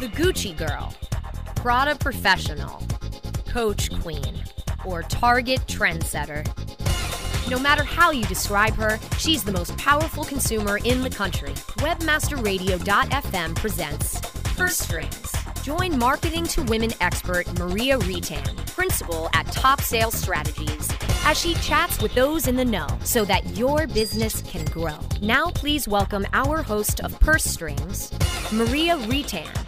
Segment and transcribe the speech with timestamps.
[0.00, 0.92] The Gucci Girl,
[1.54, 2.82] Prada Professional,
[3.48, 4.42] Coach Queen,
[4.84, 6.44] or Target Trendsetter.
[7.48, 11.52] No matter how you describe her, she's the most powerful consumer in the country.
[11.78, 14.20] Webmasterradio.fm presents
[14.56, 15.32] Purse Strings.
[15.62, 20.90] Join Marketing to Women expert Maria Retan, principal at Top Sales Strategies,
[21.24, 24.98] as she chats with those in the know so that your business can grow.
[25.22, 28.12] Now, please welcome our host of Purse Strings,
[28.52, 29.63] Maria Retan.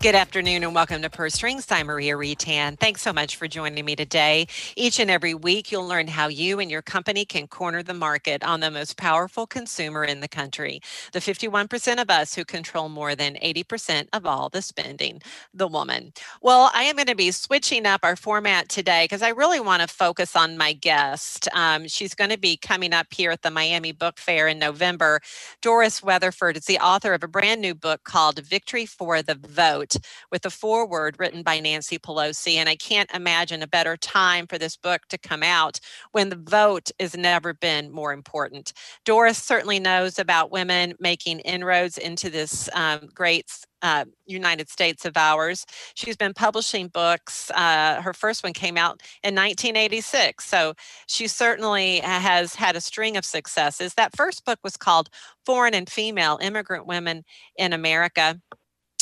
[0.00, 1.66] Good afternoon and welcome to Purse Strings.
[1.72, 2.78] I'm Maria Retan.
[2.78, 4.46] Thanks so much for joining me today.
[4.76, 8.44] Each and every week, you'll learn how you and your company can corner the market
[8.44, 10.80] on the most powerful consumer in the country,
[11.14, 15.20] the 51% of us who control more than 80% of all the spending,
[15.52, 16.12] the woman.
[16.42, 19.82] Well, I am going to be switching up our format today because I really want
[19.82, 21.48] to focus on my guest.
[21.54, 25.20] Um, she's going to be coming up here at the Miami Book Fair in November.
[25.62, 29.95] Doris Weatherford is the author of a brand new book called Victory for the Vote
[30.30, 32.56] with a foreword written by Nancy Pelosi.
[32.56, 35.80] And I can't imagine a better time for this book to come out
[36.12, 38.72] when the vote has never been more important.
[39.04, 43.50] Doris certainly knows about women making inroads into this um, great
[43.82, 45.66] uh, United States of ours.
[45.94, 47.50] She's been publishing books.
[47.50, 50.44] Uh, her first one came out in 1986.
[50.44, 50.74] So
[51.06, 53.94] she certainly has had a string of successes.
[53.94, 55.10] That first book was called
[55.44, 57.24] Foreign and Female Immigrant Women
[57.56, 58.40] in America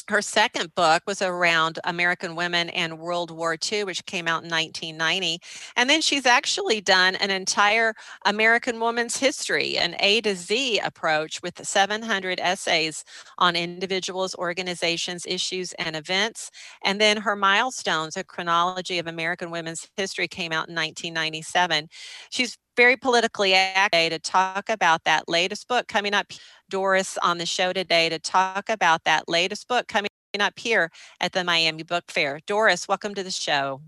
[0.09, 4.51] her second book was around American women and World War II, which came out in
[4.51, 5.41] 1990.
[5.77, 11.41] And then she's actually done an entire American woman's history, an A to Z approach
[11.43, 13.05] with 700 essays
[13.39, 16.51] on individuals, organizations, issues, and events.
[16.85, 21.89] And then her milestones, a chronology of American women's history, came out in 1997.
[22.31, 26.27] She's very politically active to talk about that latest book coming up.
[26.69, 31.33] Doris on the show today to talk about that latest book coming up here at
[31.33, 32.41] the Miami Book Fair.
[32.47, 33.81] Doris, welcome to the show.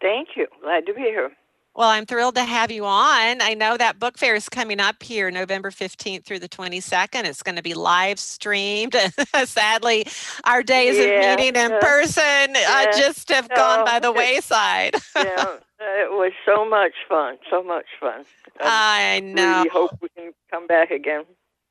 [0.00, 0.46] Thank you.
[0.60, 1.30] Glad to be here.
[1.74, 3.40] Well, I'm thrilled to have you on.
[3.40, 7.24] I know that book fair is coming up here November 15th through the 22nd.
[7.24, 8.94] It's going to be live streamed.
[9.44, 10.06] Sadly,
[10.44, 14.12] our days yeah, of meeting in person uh, yeah, uh, just have gone by the
[14.12, 14.96] wayside.
[15.16, 17.38] yeah, it was so much fun.
[17.48, 18.26] So much fun.
[18.60, 19.64] I, I know.
[19.72, 21.24] hope we can come back again.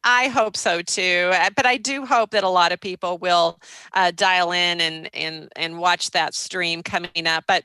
[0.03, 3.59] I hope so too, uh, but I do hope that a lot of people will
[3.93, 7.43] uh, dial in and and and watch that stream coming up.
[7.47, 7.63] But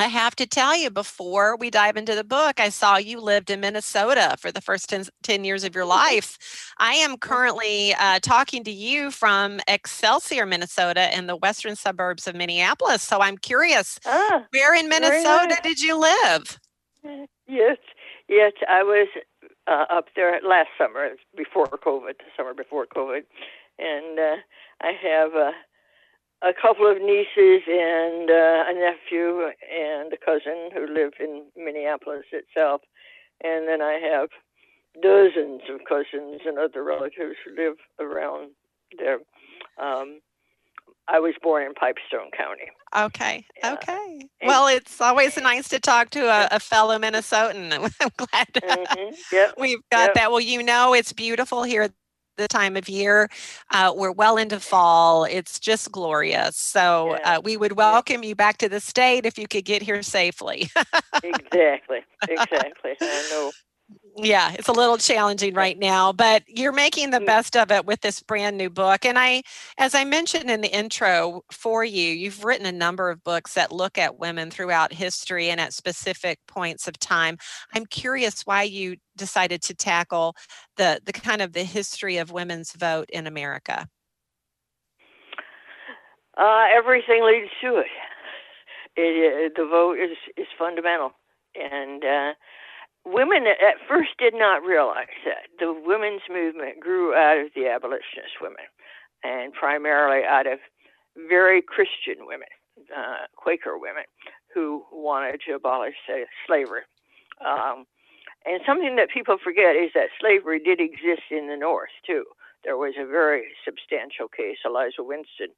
[0.00, 3.50] I have to tell you, before we dive into the book, I saw you lived
[3.50, 6.14] in Minnesota for the first 10, 10 years of your mm-hmm.
[6.14, 6.72] life.
[6.78, 12.36] I am currently uh, talking to you from Excelsior, Minnesota, in the western suburbs of
[12.36, 13.02] Minneapolis.
[13.02, 15.60] So I'm curious, ah, where in Minnesota nice.
[15.62, 16.60] did you live?
[17.48, 17.78] Yes,
[18.28, 19.08] yes, I was
[19.68, 23.22] uh, up there last summer, before COVID, the summer before COVID.
[23.78, 24.36] And uh,
[24.80, 25.52] I have a
[26.42, 32.26] a couple of nieces and uh, a nephew and a cousin who live in Minneapolis
[32.32, 32.82] itself.
[33.42, 34.28] And then I have
[35.02, 38.50] dozens of cousins and other relatives who live around
[38.98, 39.18] there.
[39.82, 40.20] Um,
[41.10, 42.68] I was born in Pipestone County.
[42.96, 43.46] Okay.
[43.64, 44.20] Okay.
[44.22, 47.72] Uh, well, it's always nice to talk to a, a fellow Minnesotan.
[48.00, 49.14] I'm glad mm-hmm.
[49.32, 49.54] yep.
[49.58, 50.14] we've got yep.
[50.14, 50.30] that.
[50.30, 51.88] Well, you know, it's beautiful here
[52.38, 53.28] the time of year.
[53.70, 55.24] Uh, we're well into fall.
[55.24, 56.56] It's just glorious.
[56.56, 57.36] So yeah.
[57.36, 60.70] uh, we would welcome you back to the state if you could get here safely.
[61.22, 62.00] exactly.
[62.28, 62.96] Exactly.
[63.00, 63.52] I know
[64.20, 67.26] yeah, it's a little challenging right now, but you're making the mm.
[67.26, 69.04] best of it with this brand new book.
[69.04, 69.42] And I,
[69.78, 73.70] as I mentioned in the intro for you, you've written a number of books that
[73.70, 77.38] look at women throughout history and at specific points of time.
[77.74, 80.34] I'm curious why you decided to tackle
[80.76, 83.88] the the kind of the history of women's vote in America.
[86.36, 87.86] Uh, everything leads to it.
[88.96, 91.12] it uh, the vote is is fundamental,
[91.54, 92.32] and uh,
[93.12, 98.40] women at first did not realize that the women's movement grew out of the abolitionist
[98.40, 98.64] women
[99.24, 100.58] and primarily out of
[101.28, 102.48] very Christian women,
[102.96, 104.04] uh, Quaker women,
[104.54, 106.82] who wanted to abolish say, slavery.
[107.44, 107.86] Um,
[108.46, 112.24] and something that people forget is that slavery did exist in the North too.
[112.64, 115.48] There was a very substantial case, Eliza Winston,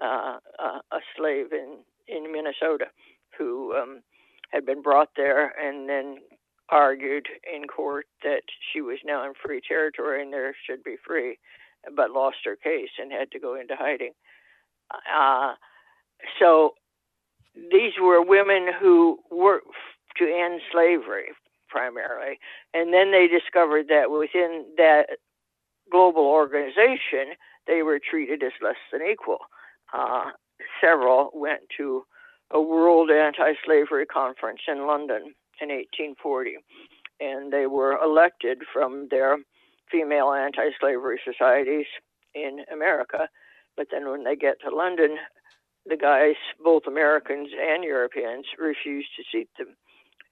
[0.00, 2.86] uh, uh, a slave in in Minnesota,
[3.38, 4.02] who um,
[4.50, 6.18] had been brought there and then
[6.70, 11.38] argued in court that she was now in free territory and there should be free,
[11.94, 14.12] but lost her case and had to go into hiding.
[14.92, 15.54] Uh,
[16.38, 16.74] so
[17.54, 19.68] these were women who worked
[20.16, 21.28] to end slavery
[21.68, 22.38] primarily,
[22.74, 25.18] and then they discovered that within that
[25.90, 27.34] global organization,
[27.66, 29.38] they were treated as less than equal.
[29.92, 30.30] Uh,
[30.80, 32.04] several went to
[32.52, 36.56] a World Anti Slavery Conference in London in 1840,
[37.20, 39.38] and they were elected from their
[39.90, 41.86] female anti slavery societies
[42.34, 43.28] in America.
[43.76, 45.16] But then when they get to London,
[45.86, 49.76] the guys, both Americans and Europeans, refused to seat them.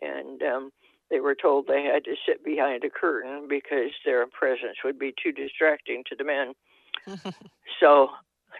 [0.00, 0.70] And um,
[1.10, 5.14] they were told they had to sit behind a curtain because their presence would be
[5.22, 6.52] too distracting to the men.
[7.80, 8.08] so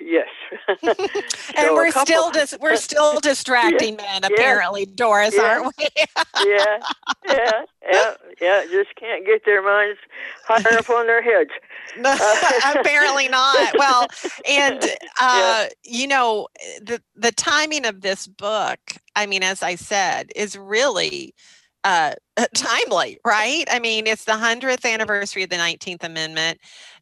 [0.00, 0.28] Yes.
[0.82, 5.86] and we're still dis- we're still distracting yeah, men apparently, yeah, Doris, yeah, aren't we?
[6.46, 6.78] yeah,
[7.26, 8.64] yeah, yeah, yeah.
[8.70, 9.98] Just can't get their minds
[10.46, 11.50] higher up on their heads.
[12.02, 13.74] Uh, apparently not.
[13.78, 14.06] Well,
[14.48, 14.84] and
[15.20, 16.48] uh, you know
[16.80, 18.78] the the timing of this book.
[19.16, 21.34] I mean, as I said, is really
[21.84, 22.14] uh,
[22.54, 23.64] timely, right?
[23.70, 26.58] I mean, it's the hundredth anniversary of the Nineteenth Amendment.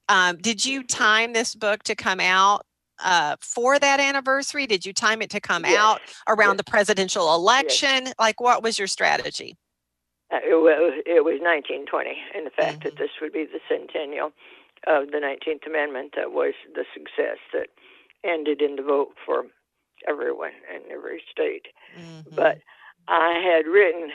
[0.09, 2.66] Um, did you time this book to come out
[3.03, 4.67] uh, for that anniversary?
[4.67, 5.79] Did you time it to come yes.
[5.79, 6.59] out around yes.
[6.59, 8.07] the presidential election?
[8.07, 8.15] Yes.
[8.19, 9.57] Like, what was your strategy?
[10.33, 12.89] Uh, it, was, it was 1920, and the fact mm-hmm.
[12.89, 14.33] that this would be the centennial
[14.87, 17.69] of the 19th Amendment that was the success that
[18.25, 19.45] ended in the vote for
[20.09, 21.67] everyone in every state.
[21.99, 22.35] Mm-hmm.
[22.35, 22.59] But
[23.09, 24.11] I had written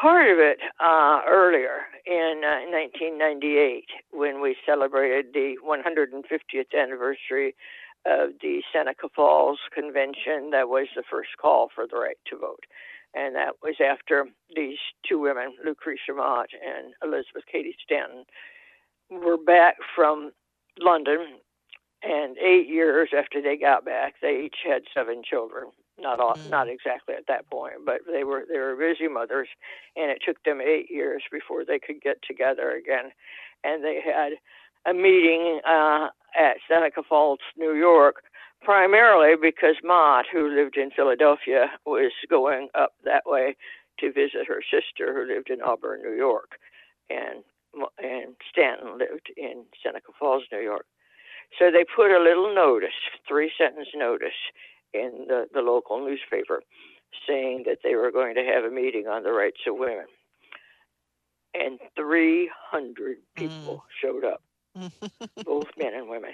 [0.00, 7.54] part of it uh, earlier in uh, 1998 when we celebrated the 150th anniversary
[8.04, 12.64] of the Seneca Falls Convention that was the first call for the right to vote.
[13.14, 18.24] And that was after these two women, Lucretia Mott and Elizabeth Cady Stanton,
[19.10, 20.32] were back from
[20.78, 21.38] London.
[22.02, 25.70] And eight years after they got back, they each had seven children.
[25.98, 26.50] Not all, mm.
[26.50, 29.48] not exactly at that point, but they were they were busy mothers,
[29.94, 33.12] and it took them eight years before they could get together again.
[33.62, 34.32] And they had
[34.86, 36.08] a meeting uh,
[36.38, 38.22] at Seneca Falls, New York,
[38.62, 43.56] primarily because Mott, who lived in Philadelphia, was going up that way
[43.98, 46.52] to visit her sister, who lived in Auburn, New York,
[47.10, 47.44] and
[47.98, 50.84] and Stanton lived in Seneca Falls, New York.
[51.58, 52.90] So they put a little notice,
[53.26, 54.36] three sentence notice,
[54.92, 56.62] in the, the local newspaper,
[57.26, 60.04] saying that they were going to have a meeting on the rights of women.
[61.54, 63.80] And 300 people mm.
[64.00, 64.42] showed up
[65.44, 66.32] both men and women.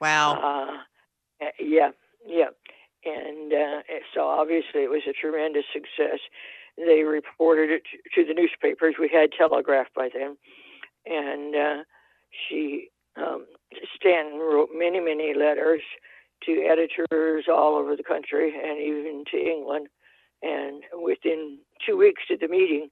[0.00, 0.80] Wow.
[1.40, 1.90] Uh, yeah,
[2.26, 2.50] yeah.
[3.04, 3.82] And uh,
[4.14, 6.20] so obviously it was a tremendous success.
[6.76, 7.82] They reported it
[8.14, 8.96] to the newspapers.
[8.98, 10.36] We had telegraph by then.
[11.06, 11.84] And uh,
[12.48, 13.46] she, um,
[13.94, 15.82] Stanton wrote many, many letters
[16.44, 19.88] to editors all over the country and even to England.
[20.42, 22.88] And within two weeks of the meeting,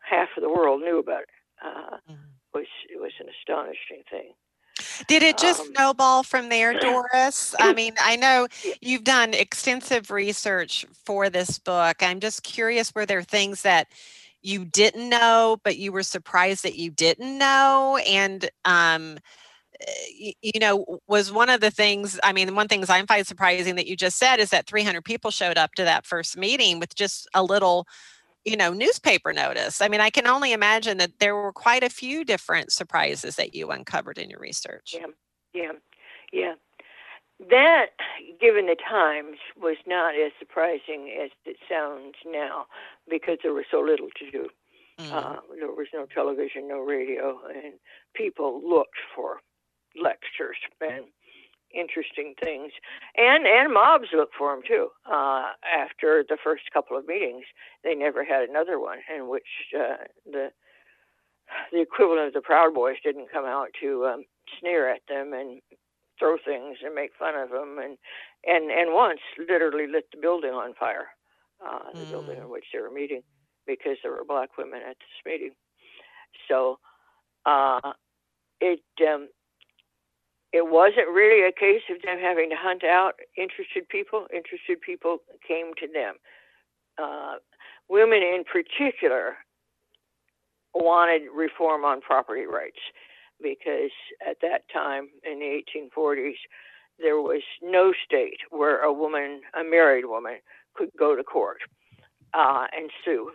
[0.00, 1.28] half of the world knew about it.
[1.64, 2.23] Uh, mm-hmm
[2.54, 4.32] was it was an astonishing thing.
[5.06, 7.54] Did it just um, snowball from there, Doris?
[7.58, 8.48] I mean, I know
[8.80, 11.96] you've done extensive research for this book.
[12.00, 13.88] I'm just curious were there things that
[14.42, 17.98] you didn't know, but you were surprised that you didn't know?
[18.06, 19.18] And, um,
[19.80, 23.76] eh, you know, was one of the things, I mean, one things I'm find surprising
[23.76, 26.94] that you just said is that 300 people showed up to that first meeting with
[26.94, 27.86] just a little
[28.44, 29.80] you know newspaper notice.
[29.80, 33.54] I mean i can only imagine that there were quite a few different surprises that
[33.54, 34.94] you uncovered in your research.
[34.98, 35.06] Yeah
[35.54, 35.72] yeah
[36.32, 36.54] yeah.
[37.50, 37.86] That
[38.40, 42.66] given the times was not as surprising as it sounds now
[43.10, 44.48] because there was so little to do.
[45.00, 45.12] Mm.
[45.12, 47.74] uh, there was no television no radio and
[48.14, 49.40] people looked for
[50.00, 51.06] lectures and
[51.74, 52.72] interesting things,
[53.16, 54.88] and and mobs look for them too.
[55.06, 57.44] Uh, after the first couple of meetings,
[57.82, 60.50] they never had another one in which uh, the
[61.72, 64.24] the equivalent of the Proud Boys didn't come out to um,
[64.60, 65.60] sneer at them and
[66.18, 67.98] throw things and make fun of them, and
[68.44, 71.08] and and once literally lit the building on fire,
[71.64, 72.10] uh, the mm.
[72.10, 73.22] building in which they were meeting,
[73.66, 75.52] because there were black women at this meeting.
[76.48, 76.78] So
[77.46, 77.92] uh,
[78.60, 79.28] it um,
[80.54, 84.28] it wasn't really a case of them having to hunt out interested people.
[84.32, 86.14] Interested people came to them.
[86.96, 87.42] Uh,
[87.88, 89.34] women, in particular,
[90.72, 92.78] wanted reform on property rights
[93.42, 93.90] because
[94.24, 96.38] at that time in the 1840s,
[97.00, 100.38] there was no state where a woman, a married woman,
[100.74, 101.58] could go to court
[102.32, 103.32] uh, and sue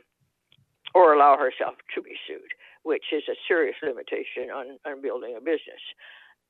[0.95, 5.41] or allow herself to be sued, which is a serious limitation on, on building a
[5.41, 5.83] business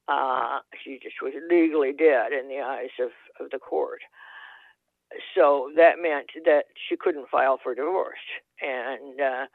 [0.09, 4.01] uh, she just was legally dead in the eyes of, of the court.
[5.35, 8.25] So that meant that she couldn't file for divorce.
[8.61, 9.45] And uh,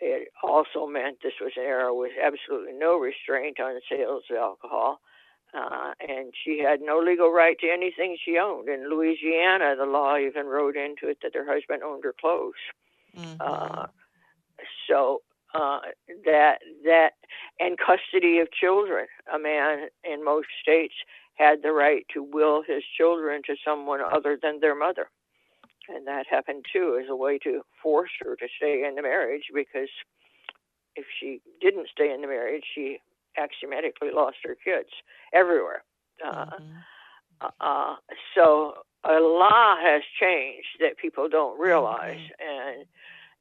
[0.00, 5.00] it also meant this was an era with absolutely no restraint on sales of alcohol.
[5.52, 8.68] Uh, and she had no legal right to anything she owned.
[8.68, 12.54] In Louisiana, the law even wrote into it that her husband owned her clothes.
[13.16, 13.36] Mm-hmm.
[13.40, 13.86] Uh,
[14.88, 15.22] so
[15.54, 15.80] uh,
[16.24, 17.12] that that
[17.58, 19.06] and custody of children.
[19.32, 20.94] A man in most states
[21.34, 25.08] had the right to will his children to someone other than their mother,
[25.88, 29.44] and that happened too as a way to force her to stay in the marriage
[29.54, 29.88] because
[30.96, 32.98] if she didn't stay in the marriage, she
[33.38, 34.90] axiomatically lost her kids
[35.32, 35.82] everywhere.
[36.24, 37.46] Uh, mm-hmm.
[37.60, 37.94] uh,
[38.34, 42.76] so a lot has changed that people don't realize, mm-hmm.
[42.76, 42.86] and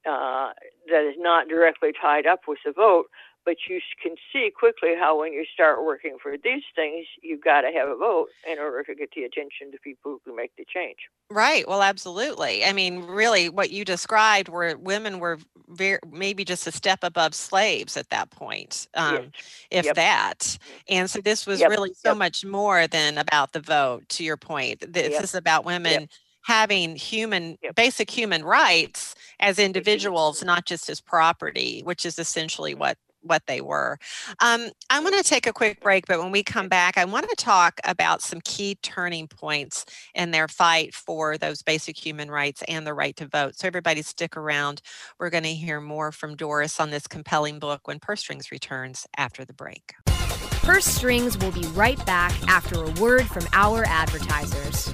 [0.06, 0.54] uh,
[0.90, 3.08] that is not directly tied up with the vote,
[3.46, 7.62] but you can see quickly how when you start working for these things, you've got
[7.62, 10.52] to have a vote in order to get the attention to people who can make
[10.58, 10.98] the change.
[11.32, 11.68] Right.
[11.68, 12.64] Well, absolutely.
[12.66, 17.34] I mean, really, what you described were women were very, maybe just a step above
[17.34, 19.32] slaves at that point, um, yes.
[19.72, 19.96] if yep.
[19.96, 20.58] that.
[20.88, 21.70] And so this was yep.
[21.70, 22.18] really so yep.
[22.18, 24.94] much more than about the vote, to your point.
[24.94, 26.10] This is about women
[26.44, 32.98] having human basic human rights as individuals not just as property which is essentially what
[33.22, 33.98] what they were.
[34.40, 37.30] Um, I'm going to take a quick break, but when we come back, I want
[37.30, 42.64] to talk about some key turning points in their fight for those basic human rights
[42.68, 43.58] and the right to vote.
[43.58, 44.82] So, everybody, stick around.
[45.20, 49.08] We're going to hear more from Doris on this compelling book when Purse Strings returns
[49.18, 49.96] after the break.
[50.64, 54.94] Purse Strings will be right back after a word from our advertisers.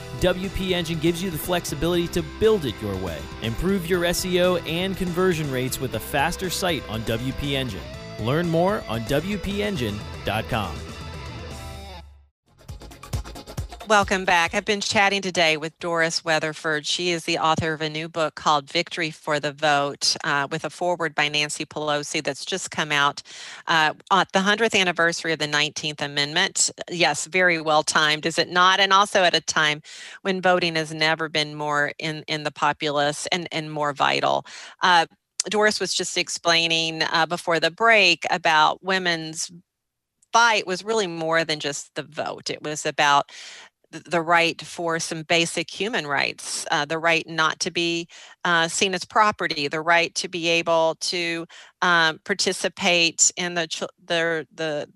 [0.21, 3.17] WP Engine gives you the flexibility to build it your way.
[3.41, 7.81] Improve your SEO and conversion rates with a faster site on WP Engine.
[8.19, 10.90] Learn more on WPEngine.com.
[13.91, 14.53] Welcome back.
[14.53, 16.85] I've been chatting today with Doris Weatherford.
[16.85, 20.63] She is the author of a new book called Victory for the Vote uh, with
[20.63, 23.21] a foreword by Nancy Pelosi that's just come out
[23.67, 26.71] uh, the 100th anniversary of the 19th Amendment.
[26.89, 28.79] Yes, very well timed, is it not?
[28.79, 29.81] And also at a time
[30.21, 34.45] when voting has never been more in, in the populace and, and more vital.
[34.81, 35.05] Uh,
[35.49, 39.51] Doris was just explaining uh, before the break about women's
[40.31, 42.49] fight was really more than just the vote.
[42.49, 43.31] It was about
[43.91, 48.07] the right for some basic human rights, uh, the right not to be
[48.45, 51.45] uh, seen as property, the right to be able to
[51.81, 53.67] um, participate in the,
[54.05, 54.87] the the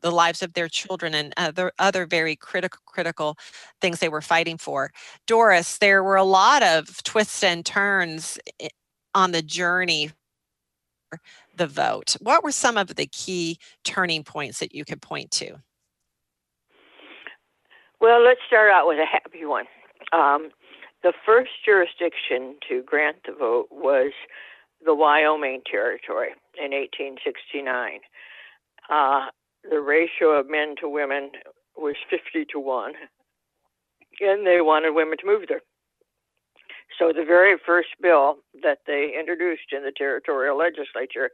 [0.00, 3.36] the lives of their children and other other very critical critical
[3.80, 4.90] things they were fighting for.
[5.26, 8.38] Doris, there were a lot of twists and turns
[9.14, 10.10] on the journey
[11.56, 12.16] the vote.
[12.20, 15.56] What were some of the key turning points that you could point to?
[18.00, 19.64] Well, let's start out with a happy one.
[20.12, 20.50] Um,
[21.02, 24.12] the first jurisdiction to grant the vote was
[24.84, 28.00] the Wyoming Territory in 1869.
[28.88, 29.26] Uh,
[29.68, 31.30] the ratio of men to women
[31.76, 32.92] was 50 to 1,
[34.20, 35.62] and they wanted women to move there.
[36.98, 41.30] So the very first bill that they introduced in the territorial legislature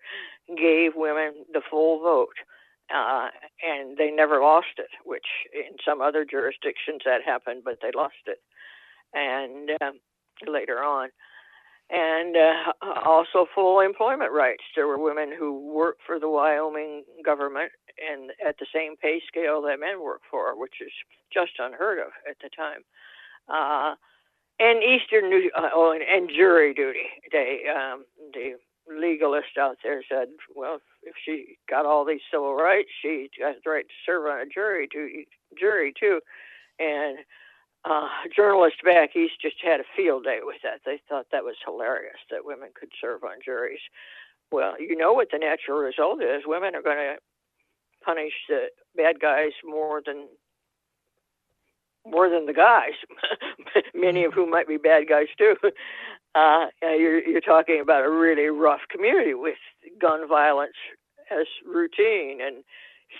[0.49, 2.37] gave women the full vote
[2.95, 3.29] uh,
[3.62, 8.14] and they never lost it, which in some other jurisdictions that happened, but they lost
[8.26, 8.38] it.
[9.12, 10.00] And um,
[10.47, 11.11] later on,
[11.91, 12.73] and uh,
[13.05, 14.64] also full employment rights.
[14.75, 17.73] There were women who worked for the Wyoming government
[18.11, 20.93] and at the same pay scale that men work for, which is
[21.33, 22.83] just unheard of at the time.
[23.49, 23.95] Uh,
[24.59, 27.07] and Eastern New, uh, oh, and, and jury duty.
[27.33, 28.55] They um, the
[28.88, 33.71] legalist out there said, well, if she got all these civil rights, she has the
[33.71, 35.25] right to serve on a jury to
[35.59, 36.21] jury too,
[36.79, 37.19] and
[37.85, 40.81] uh, journalists back east just had a field day with that.
[40.87, 43.81] They thought that was hilarious that women could serve on juries.
[44.50, 46.43] Well, you know what the natural result is.
[46.47, 47.17] Women are going to
[48.05, 50.29] punish the bad guys more than
[52.07, 52.93] more than the guys,
[53.95, 55.55] many of whom might be bad guys too.
[56.35, 59.59] Uh, you're, you're talking about a really rough community with
[60.00, 60.75] gun violence
[61.31, 62.64] as routine and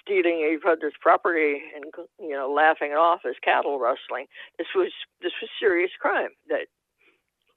[0.03, 1.85] stealing each other's property and
[2.19, 4.27] you know laughing it off as cattle rustling.
[4.59, 4.91] This was
[5.23, 6.67] this was serious crime that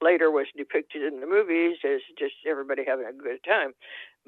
[0.00, 3.72] later was depicted in the movies as just everybody having a good time.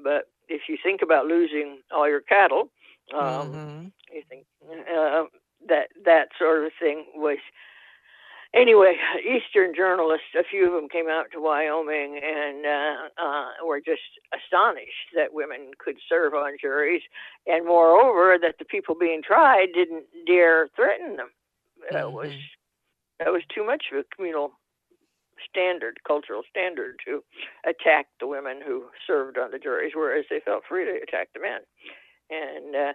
[0.02, 2.70] But if you think about losing all your cattle,
[3.14, 3.86] um, mm-hmm.
[4.12, 5.24] you think uh,
[5.68, 7.38] that that sort of thing was
[8.60, 13.80] anyway, Eastern journalists, a few of them came out to Wyoming and uh, uh, were
[13.80, 14.02] just
[14.34, 17.02] astonished that women could serve on juries,
[17.46, 21.30] and moreover, that the people being tried didn't dare threaten them.
[21.90, 22.14] That mm-hmm.
[22.14, 22.32] was
[23.18, 24.52] that was too much of a communal
[25.48, 27.22] standard, cultural standard, to
[27.64, 31.40] attack the women who served on the juries, whereas they felt free to attack the
[31.40, 31.60] men.
[32.30, 32.92] And uh,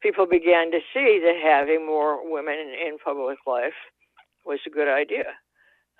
[0.00, 3.74] people began to see that having more women in public life
[4.44, 5.24] was a good idea.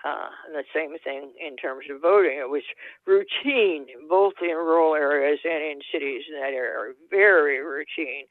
[0.04, 2.38] Uh, and the same thing in terms of voting.
[2.38, 2.62] It was
[3.04, 8.26] routine, both in rural areas and in cities in that area, very routine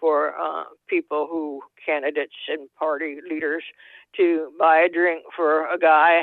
[0.00, 3.62] for uh, people who, candidates and party leaders,
[4.16, 6.22] to buy a drink for a guy,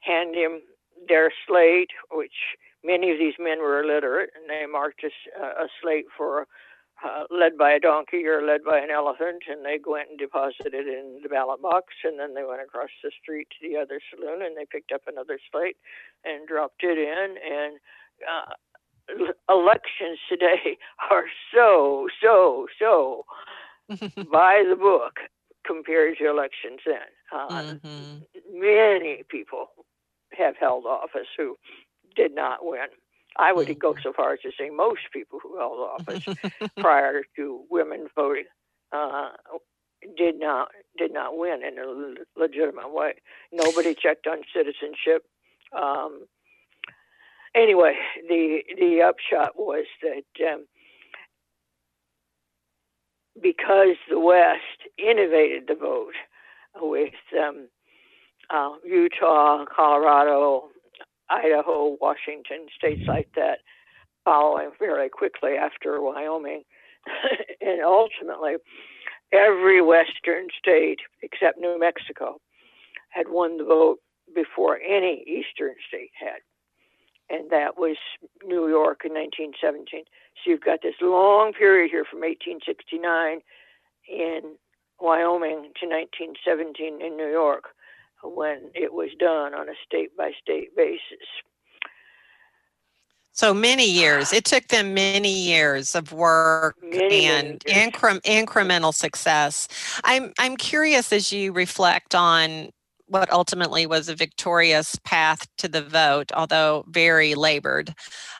[0.00, 0.60] hand him
[1.08, 6.06] their slate, which many of these men were illiterate, and they marked a, a slate
[6.16, 6.46] for
[7.04, 10.74] uh, led by a donkey or led by an elephant, and they went and deposited
[10.74, 14.00] it in the ballot box, and then they went across the street to the other
[14.10, 15.76] saloon and they picked up another slate
[16.24, 17.36] and dropped it in.
[17.40, 17.78] And
[18.28, 18.54] uh,
[19.48, 20.78] elections today
[21.10, 23.24] are so, so, so
[24.30, 25.20] by the book
[25.66, 27.10] compared to elections then.
[27.32, 28.60] Uh, mm-hmm.
[28.60, 29.68] Many people
[30.36, 31.56] have held office who
[32.14, 32.88] did not win.
[33.36, 36.24] I would go so far as to say most people who held office
[36.78, 38.44] prior to women voting
[38.92, 39.30] uh,
[40.16, 43.14] did not did not win in a legitimate way.
[43.52, 45.24] Nobody checked on citizenship.
[45.76, 46.26] Um,
[47.54, 47.96] anyway,
[48.28, 50.66] the the upshot was that um,
[53.40, 56.14] because the West innovated the vote
[56.80, 57.68] with um,
[58.50, 60.68] uh, Utah, Colorado,
[61.30, 63.58] Idaho, Washington, states like that,
[64.24, 66.62] following very quickly after Wyoming.
[67.60, 68.56] and ultimately,
[69.32, 72.40] every Western state except New Mexico
[73.10, 73.98] had won the vote
[74.34, 76.40] before any Eastern state had.
[77.28, 77.96] And that was
[78.44, 80.04] New York in 1917.
[80.42, 83.40] So you've got this long period here from 1869
[84.08, 84.56] in
[85.00, 87.70] Wyoming to 1917 in New York
[88.22, 91.00] when it was done on a state by state basis.
[93.32, 94.32] So many years.
[94.32, 99.68] It took them many years of work many, and incre- incremental success.
[100.04, 102.70] I'm I'm curious as you reflect on
[103.06, 107.92] what ultimately was a victorious path to the vote, although very labored.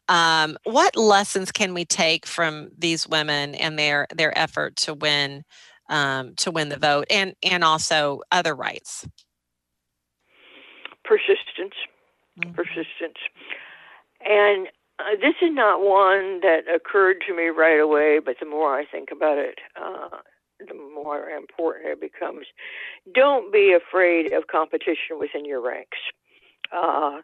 [0.08, 5.44] Um, what lessons can we take from these women and their their effort to win
[5.88, 9.06] um, to win the vote and and also other rights?
[11.10, 11.74] Persistence,
[12.38, 12.52] mm-hmm.
[12.54, 13.18] persistence.
[14.22, 14.68] And
[15.00, 18.84] uh, this is not one that occurred to me right away, but the more I
[18.86, 20.22] think about it, uh,
[20.60, 22.46] the more important it becomes.
[23.12, 25.98] Don't be afraid of competition within your ranks.
[26.70, 27.22] Uh,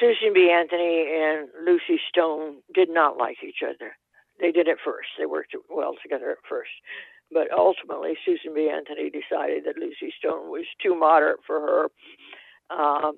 [0.00, 0.50] Susan B.
[0.50, 3.96] Anthony and Lucy Stone did not like each other.
[4.40, 5.08] They did at first.
[5.18, 6.70] They worked well together at first.
[7.32, 8.70] But ultimately, Susan B.
[8.72, 11.86] Anthony decided that Lucy Stone was too moderate for her.
[12.70, 13.12] Uh,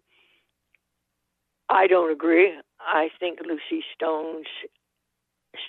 [1.69, 2.55] I don't agree.
[2.81, 4.47] I think Lucy Stone's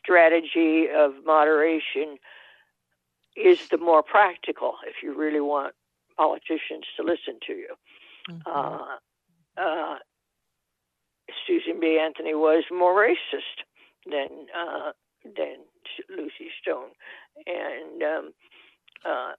[0.02, 2.18] strategy of moderation
[3.36, 5.74] is the more practical if you really want
[6.18, 7.76] politicians to listen to you.
[8.30, 8.52] Mm-hmm.
[8.52, 9.98] Uh, uh,
[11.48, 12.00] Susan B.
[12.02, 13.64] Anthony was more racist
[14.10, 14.92] than uh,
[15.24, 15.58] than
[16.10, 16.90] Lucy Stone,
[17.46, 18.34] and um,
[19.06, 19.32] uh,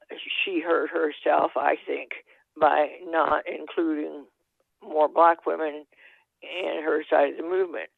[0.45, 2.11] she hurt herself, I think,
[2.59, 4.25] by not including
[4.83, 5.85] more black women
[6.43, 7.91] in her side of the movement.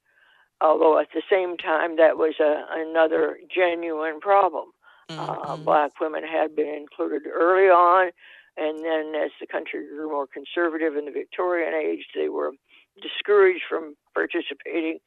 [0.61, 4.67] Although at the same time, that was a, another genuine problem.
[5.09, 5.51] Uh, mm-hmm.
[5.51, 8.11] Uh, black women had been included early on,
[8.57, 12.53] and then as the country grew more conservative in the Victorian age, they were
[13.01, 14.99] discouraged from participating.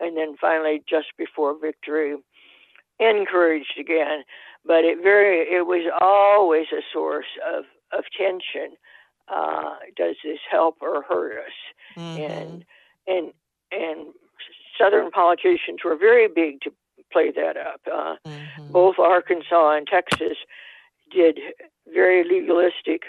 [0.00, 2.16] And then finally, just before victory,
[2.98, 4.24] encouraged again,
[4.64, 8.76] but it very it was always a source of of tension.
[9.26, 11.52] Uh, does this help or hurt us?
[11.96, 12.22] Mm-hmm.
[12.22, 12.64] And
[13.06, 13.32] and
[13.70, 14.06] and
[14.78, 16.72] Southern politicians were very big to
[17.12, 17.80] play that up.
[17.86, 18.72] Uh, mm-hmm.
[18.72, 20.36] Both Arkansas and Texas
[21.12, 21.38] did
[21.92, 23.02] very legalistic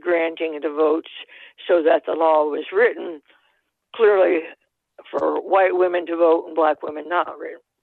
[0.00, 1.10] granting of the votes
[1.66, 3.20] so that the law was written
[3.94, 4.40] clearly
[5.10, 7.38] for white women to vote and black women not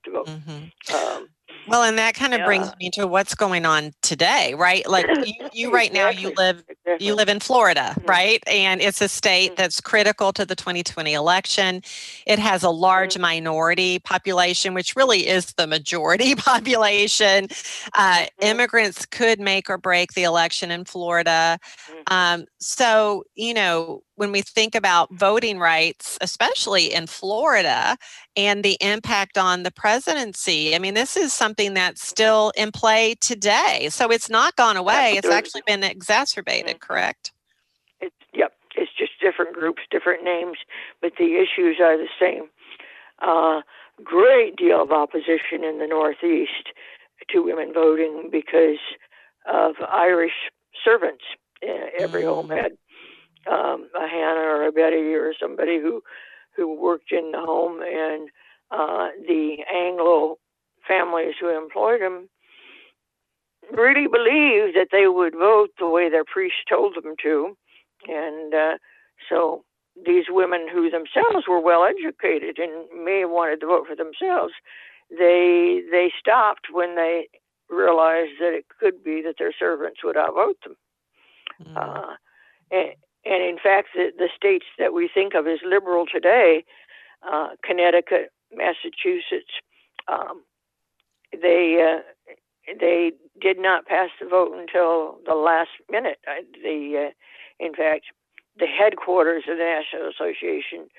[0.06, 0.28] to vote.
[0.28, 0.96] Mm-hmm.
[0.96, 1.30] Um,
[1.68, 2.46] well, and that kind of yeah.
[2.46, 4.88] brings me to what's going on today, right?
[4.88, 7.06] Like you, you right now, you live exactly.
[7.06, 8.10] you live in Florida, mm-hmm.
[8.10, 8.44] right?
[8.48, 9.62] And it's a state mm-hmm.
[9.62, 11.82] that's critical to the 2020 election.
[12.26, 13.22] It has a large mm-hmm.
[13.24, 17.48] minority population, which really is the majority population.
[17.94, 18.46] Uh, mm-hmm.
[18.46, 21.60] immigrants could make or break the election in Florida.
[21.90, 22.14] Mm-hmm.
[22.14, 27.98] Um, so, you know, when we think about voting rights, especially in Florida,
[28.36, 33.16] and the impact on the presidency, I mean, this is something that's still in play
[33.16, 33.90] today.
[33.92, 35.14] So it's not gone away.
[35.18, 36.94] It's actually been exacerbated, mm-hmm.
[36.94, 37.32] correct?
[38.02, 38.54] It's, yep.
[38.76, 40.58] It's just different groups, different names,
[41.02, 42.50] but the issues are the same.
[43.20, 43.62] Uh,
[44.04, 46.72] great deal of opposition in the Northeast
[47.30, 48.78] to women voting because
[49.52, 50.52] of Irish
[50.84, 51.24] servants.
[52.00, 52.28] Every mm.
[52.28, 52.78] home had
[53.52, 56.02] um, a Hannah or a Betty or somebody who
[56.56, 58.30] who worked in the home, and
[58.72, 60.38] uh, the Anglo
[60.88, 62.30] families who employed them
[63.72, 67.58] really believed that they would vote the way their priest told them to,
[68.08, 68.78] and uh,
[69.30, 69.64] so
[70.06, 74.54] these women who themselves were well educated and may have wanted to vote for themselves,
[75.10, 77.28] they they stopped when they
[77.70, 80.76] realized that it could be that their servants would outvote them.
[81.64, 81.76] Mm.
[81.76, 82.14] Uh,
[82.72, 82.90] and,
[83.26, 86.64] and in fact, the, the states that we think of as liberal today,
[87.30, 89.52] uh, Connecticut, Massachusetts,
[90.08, 90.44] um,
[91.32, 92.02] they uh,
[92.80, 96.20] they did not pass the vote until the last minute.
[96.64, 98.06] The uh, in fact,
[98.58, 100.90] the headquarters of the National Association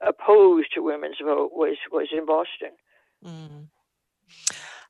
[0.00, 2.72] opposed to women's vote was was in Boston.
[3.24, 3.68] Mm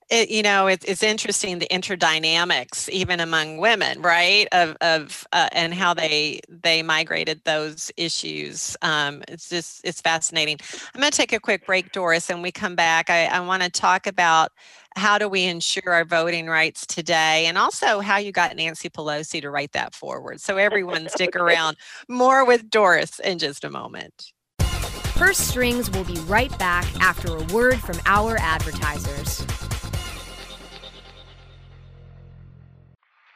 [0.09, 5.49] it, you know it, it's interesting the interdynamics even among women right of, of uh,
[5.53, 10.59] and how they they migrated those issues um, it's just it's fascinating.
[10.95, 13.11] I'm going to take a quick break doris and we come back.
[13.11, 14.53] I, I want to talk about
[14.97, 19.43] how do we ensure our voting rights today and also how you got nancy pelosi
[19.43, 20.41] to write that forward.
[20.41, 21.77] So everyone stick around.
[22.09, 24.33] More with doris in just a moment.
[25.17, 29.66] Purse Strings will be right back after a word from our advertisers.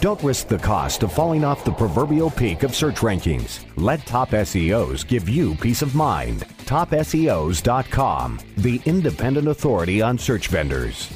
[0.00, 3.62] Don't risk the cost of falling off the proverbial peak of search rankings.
[3.76, 6.46] Let Top SEOs give you peace of mind.
[6.64, 11.10] TopSEOs.com, the independent authority on search vendors.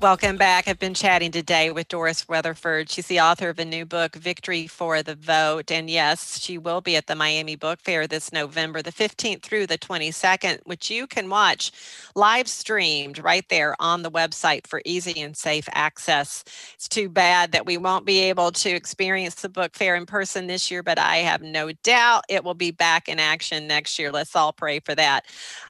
[0.00, 0.66] Welcome back.
[0.66, 2.88] I've been chatting today with Doris Weatherford.
[2.88, 5.70] She's the author of a new book, Victory for the Vote.
[5.70, 9.66] And yes, she will be at the Miami Book Fair this November, the 15th through
[9.66, 11.70] the 22nd, which you can watch
[12.14, 16.44] live streamed right there on the website for easy and safe access.
[16.76, 20.46] It's too bad that we won't be able to experience the book fair in person
[20.46, 24.10] this year, but I have no doubt it will be back in action next year.
[24.10, 25.26] Let's all pray for that.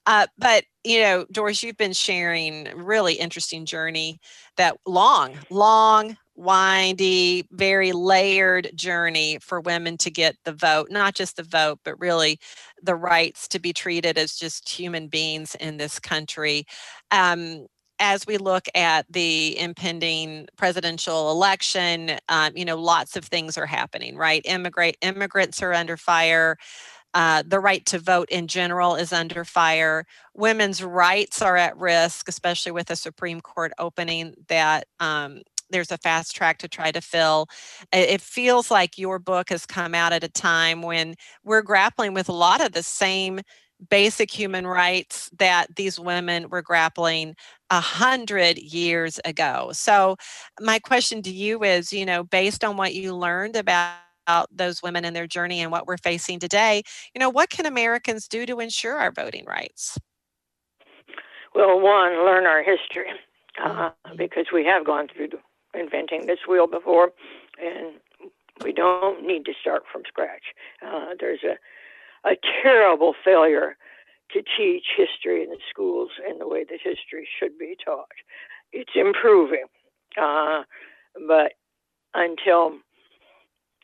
[0.06, 4.18] Uh, but you know, Doris, you've been sharing really interesting journey
[4.56, 11.36] that long, long, windy, very layered journey for women to get the vote, not just
[11.36, 12.38] the vote, but really
[12.82, 16.64] the rights to be treated as just human beings in this country.
[17.10, 17.66] Um,
[18.02, 23.66] as we look at the impending presidential election, um, you know, lots of things are
[23.66, 24.40] happening, right?
[24.46, 26.56] Immigrate immigrants are under fire.
[27.14, 30.04] Uh, the right to vote in general is under fire.
[30.34, 35.98] Women's rights are at risk, especially with a Supreme Court opening that um, there's a
[35.98, 37.48] fast track to try to fill.
[37.92, 42.28] It feels like your book has come out at a time when we're grappling with
[42.28, 43.40] a lot of the same
[43.88, 47.34] basic human rights that these women were grappling
[47.70, 49.70] a hundred years ago.
[49.72, 50.16] So
[50.60, 53.94] my question to you is, you know, based on what you learned about
[54.50, 56.82] those women and their journey and what we're facing today,
[57.14, 59.98] you know, what can Americans do to ensure our voting rights?
[61.54, 63.10] Well, one, learn our history
[63.64, 65.30] uh, because we have gone through
[65.74, 67.12] inventing this wheel before,
[67.60, 67.94] and
[68.64, 70.54] we don't need to start from scratch.
[70.84, 71.56] Uh, there's a
[72.24, 73.76] a terrible failure
[74.32, 78.06] to teach history in the schools in the way that history should be taught.
[78.72, 79.64] It's improving,
[80.20, 80.62] uh,
[81.26, 81.54] but
[82.14, 82.74] until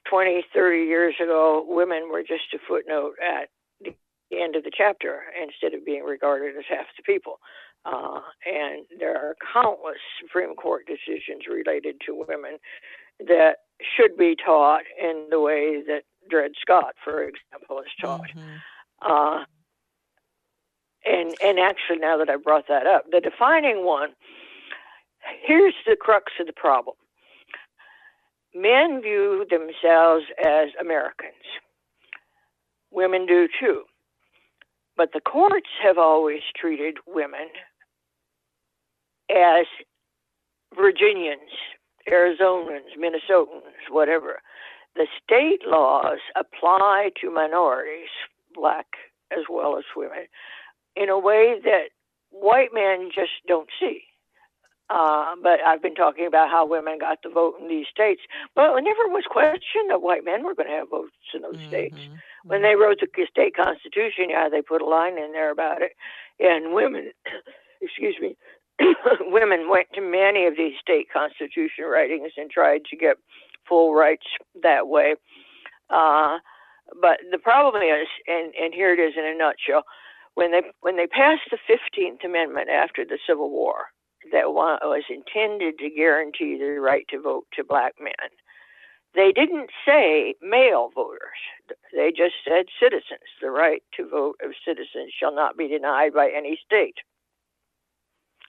[0.08, 3.48] 20, 30 years ago, women were just a footnote at
[3.80, 3.94] the
[4.32, 7.38] end of the chapter instead of being regarded as half the people.
[7.84, 12.58] Uh, and there are countless Supreme Court decisions related to women
[13.20, 18.28] that should be taught in the way that Dred Scott, for example, is taught.
[18.36, 19.12] Mm-hmm.
[19.12, 19.44] Uh,
[21.04, 24.10] and and actually, now that I brought that up, the defining one.
[25.44, 26.94] Here's the crux of the problem.
[28.56, 31.34] Men view themselves as Americans.
[32.90, 33.82] Women do too.
[34.96, 37.48] But the courts have always treated women
[39.30, 39.66] as
[40.74, 41.50] Virginians,
[42.10, 44.40] Arizonans, Minnesotans, whatever
[44.96, 48.08] the state laws apply to minorities,
[48.54, 48.86] black
[49.30, 50.26] as well as women,
[50.94, 51.90] in a way that
[52.30, 54.04] white men just don't see.
[54.88, 58.22] Uh, but I've been talking about how women got the vote in these states.
[58.54, 61.56] Well, it never was questioned that white men were going to have votes in those
[61.56, 61.68] mm-hmm.
[61.68, 61.98] states.
[62.44, 65.92] When they wrote the state constitution, yeah, they put a line in there about it.
[66.38, 67.10] And women,
[67.82, 68.36] excuse me,
[69.20, 73.16] women went to many of these state constitution writings and tried to get
[73.68, 74.26] full rights
[74.62, 75.14] that way.
[75.90, 76.38] Uh,
[77.00, 79.82] but the problem is, and, and here it is in a nutshell,
[80.34, 83.86] when they when they passed the Fifteenth Amendment after the Civil War,
[84.32, 88.30] that was intended to guarantee the right to vote to black men,
[89.14, 91.40] they didn't say male voters.
[91.94, 93.26] They just said citizens.
[93.40, 96.98] The right to vote of citizens shall not be denied by any state.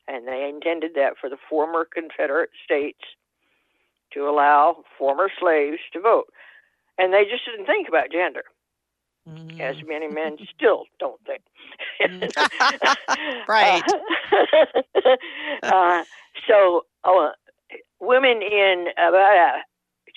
[0.08, 3.04] And they intended that for the former Confederate states
[4.14, 6.28] to allow former slaves to vote.
[6.98, 8.44] And they just didn't think about gender,
[9.28, 9.60] mm.
[9.60, 11.42] as many men still don't think.
[12.02, 13.48] Mm.
[13.48, 13.84] right.
[15.64, 16.04] Uh, uh,
[16.48, 17.32] so, uh,
[18.00, 19.58] women in about uh,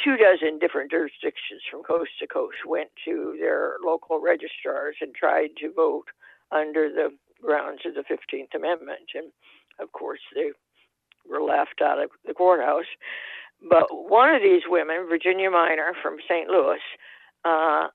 [0.03, 5.51] two dozen different jurisdictions from coast to coast went to their local registrars and tried
[5.59, 6.07] to vote
[6.53, 7.11] under the
[7.42, 9.11] grounds of the 15th Amendment.
[9.14, 9.33] And
[9.81, 10.53] of course, they
[11.29, 12.90] were laughed out of the courthouse.
[13.68, 16.49] But one of these women, Virginia Minor from St.
[16.49, 16.81] Louis,
[17.44, 17.88] uh,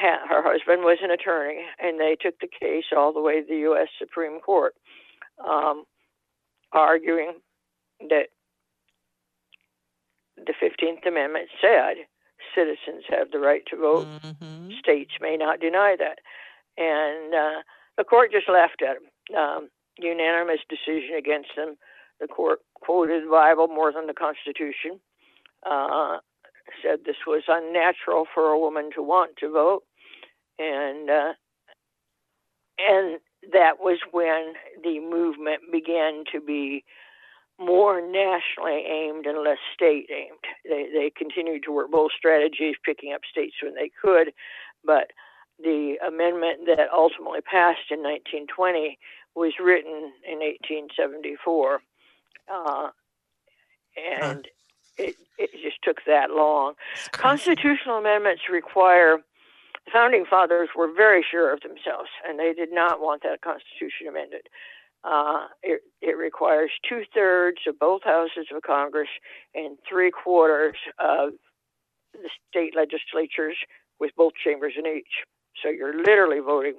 [0.00, 3.60] her husband was an attorney, and they took the case all the way to the
[3.70, 3.88] U.S.
[3.98, 4.74] Supreme Court,
[5.46, 5.84] um,
[6.72, 7.34] arguing
[8.08, 8.28] that
[10.36, 12.06] the 15th Amendment said
[12.54, 14.06] citizens have the right to vote.
[14.06, 14.70] Mm-hmm.
[14.78, 16.18] States may not deny that.
[16.76, 17.62] And uh,
[17.96, 19.38] the court just laughed at them.
[19.38, 21.76] Um, unanimous decision against them.
[22.20, 25.00] The court quoted the Bible more than the Constitution,
[25.64, 26.18] uh,
[26.82, 29.82] said this was unnatural for a woman to want to vote,
[30.58, 31.32] and uh,
[32.78, 33.20] and
[33.52, 36.84] that was when the movement began to be
[37.58, 40.44] more nationally aimed and less state aimed.
[40.64, 44.32] They they continued to work both strategies, picking up states when they could,
[44.84, 45.10] but
[45.62, 48.98] the amendment that ultimately passed in 1920
[49.34, 51.80] was written in 1874
[52.52, 52.88] uh,
[54.20, 54.48] and.
[54.98, 56.74] It, it just took that long.
[57.12, 59.18] Constitutional amendments require
[59.84, 64.08] the founding fathers were very sure of themselves, and they did not want that Constitution
[64.08, 64.48] amended.
[65.04, 69.08] Uh, it, it requires two thirds of both houses of Congress
[69.54, 71.30] and three quarters of
[72.12, 73.56] the state legislatures
[73.98, 75.24] with both chambers in each.
[75.62, 76.74] So you're literally voting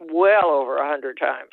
[0.00, 1.50] well over a hundred times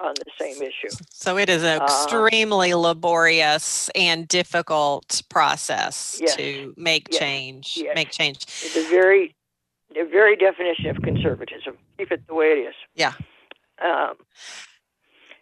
[0.00, 0.94] on the same issue.
[1.10, 7.20] So it is an uh, extremely uh, laborious and difficult process yes, to make yes,
[7.20, 7.74] change.
[7.76, 7.94] Yes.
[7.94, 8.42] Make change.
[8.42, 9.34] It's a very,
[9.90, 11.76] the very definition of conservatism.
[11.98, 12.74] Keep it the way it is.
[12.94, 13.12] Yeah.
[13.82, 14.14] Um,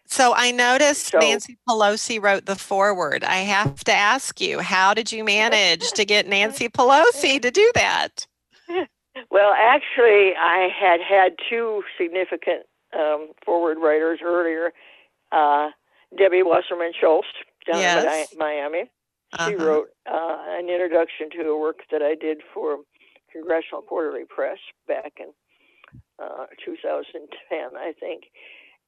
[0.06, 3.24] so I noticed so, Nancy Pelosi wrote the foreword.
[3.24, 7.72] I have to ask you, how did you manage to get Nancy Pelosi to do
[7.74, 8.26] that?
[9.30, 12.66] Well, actually, I had had two significant
[12.98, 14.72] um, foreword writers earlier.
[15.32, 15.70] Uh,
[16.16, 17.28] Debbie Wasserman Schultz
[17.66, 18.32] down yes.
[18.32, 18.90] in Miami.
[19.46, 19.64] She uh-huh.
[19.64, 22.78] wrote uh, an introduction to a work that I did for
[23.32, 25.32] Congressional Quarterly Press back in
[26.22, 28.24] uh, 2010, I think.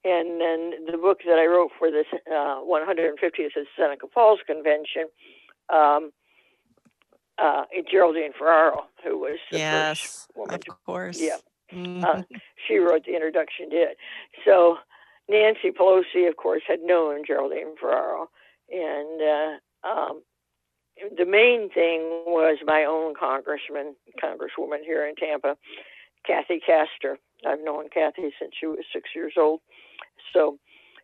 [0.05, 5.07] And then the book that I wrote for this uh, 150th Seneca Falls Convention,
[5.69, 6.13] um,
[7.39, 10.55] uh, Geraldine Ferraro, who was the yes, first woman.
[10.55, 11.21] Of course.
[11.21, 11.39] Yeah.
[11.73, 12.05] Mm-hmm.
[12.05, 12.23] Uh,
[12.67, 13.97] she wrote the introduction to it.
[14.45, 14.79] So
[15.29, 18.29] Nancy Pelosi, of course, had known Geraldine Ferraro.
[18.71, 20.23] And uh, um,
[21.17, 25.57] the main thing was my own congressman, congresswoman here in Tampa,
[26.27, 27.19] Kathy Castor.
[27.47, 29.61] I've known Kathy since she was six years old.
[30.33, 30.59] So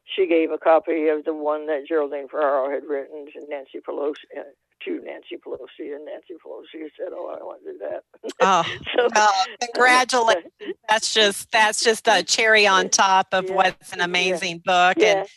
[0.04, 4.14] she gave a copy of the one that Geraldine Ferraro had written to Nancy Pelosi,
[4.36, 4.42] uh,
[4.84, 8.04] to Nancy Pelosi, and Nancy Pelosi said, "Oh, I want to do that."
[8.40, 8.64] Oh,
[8.96, 10.52] so, well, congratulations!
[10.88, 14.96] that's just that's just a cherry on top of yeah, what's an amazing yeah, book,
[14.98, 15.28] yeah, and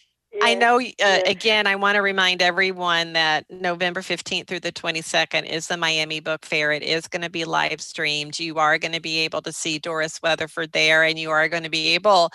[0.41, 5.45] I know, uh, again, I want to remind everyone that November 15th through the 22nd
[5.45, 6.71] is the Miami Book Fair.
[6.71, 8.39] It is going to be live streamed.
[8.39, 11.63] You are going to be able to see Doris Weatherford there, and you are going
[11.63, 12.31] to be able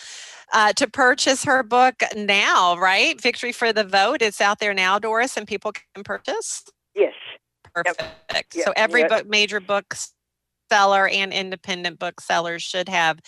[0.52, 3.20] uh, to purchase her book now, right?
[3.20, 4.22] Victory for the Vote.
[4.22, 6.64] It's out there now, Doris, and people can purchase.
[6.94, 7.14] Yes.
[7.74, 8.02] Perfect.
[8.32, 8.64] Yep.
[8.64, 9.10] So every yep.
[9.10, 10.12] book, major books
[10.70, 13.18] seller and independent booksellers should have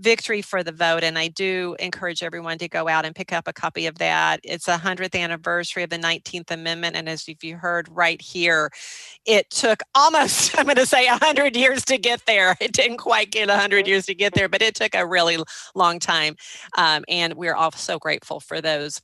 [0.00, 1.04] victory for the vote.
[1.04, 4.40] And I do encourage everyone to go out and pick up a copy of that.
[4.42, 6.96] It's a 100th anniversary of the 19th Amendment.
[6.96, 8.70] And as you heard right here,
[9.24, 12.56] it took almost, I'm going to say 100 years to get there.
[12.60, 15.38] It didn't quite get 100 years to get there, but it took a really
[15.74, 16.36] long time.
[16.76, 19.00] Um, and we're all so grateful for those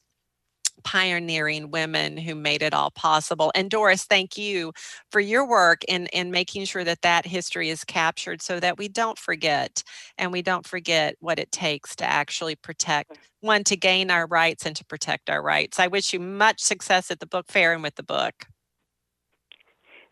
[0.84, 3.52] pioneering women who made it all possible.
[3.54, 4.72] And Doris, thank you
[5.10, 8.88] for your work in, in making sure that that history is captured so that we
[8.88, 9.82] don't forget
[10.18, 14.66] and we don't forget what it takes to actually protect one to gain our rights
[14.66, 15.78] and to protect our rights.
[15.78, 18.46] I wish you much success at the book fair and with the book.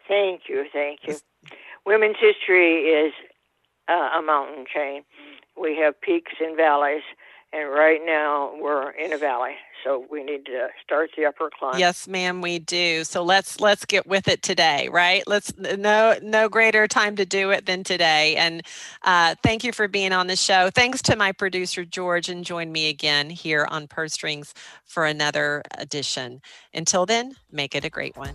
[0.07, 1.17] Thank you, thank you.
[1.87, 3.13] Women's history is
[3.89, 5.03] uh, a mountain chain.
[5.61, 7.03] We have peaks and valleys,
[7.55, 11.79] and right now we're in a valley so we need to start the upper climb.
[11.79, 13.05] Yes ma'am we do.
[13.05, 15.23] So let's let's get with it today right?
[15.27, 18.35] Let's no no greater time to do it than today.
[18.37, 18.63] And
[19.03, 20.71] uh, thank you for being on the show.
[20.71, 25.63] Thanks to my producer george and join me again here on purse strings for another
[25.79, 26.41] edition.
[26.73, 28.35] Until then make it a great one